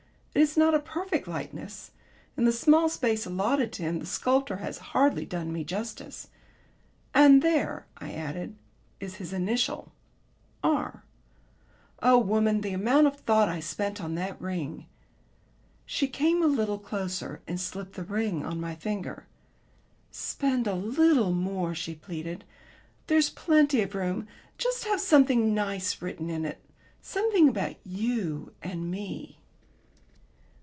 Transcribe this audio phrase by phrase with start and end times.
[0.33, 1.91] It is not a perfect likeness;
[2.37, 6.29] in the small space allotted to him the sculptor has hardly done me justice.
[7.13, 8.55] And there," I added,
[9.01, 9.91] "is his initial
[10.63, 11.03] 'r.'
[12.01, 14.85] Oh, woman, the amount of thought I spent on that ring!"
[15.85, 19.27] She came a little closer and slipped the ring on my finger.
[20.11, 22.45] "Spend a little more," she pleaded.
[23.07, 24.29] "There's plenty of room.
[24.57, 26.61] Just have something nice written in it
[27.01, 29.37] something about you and me."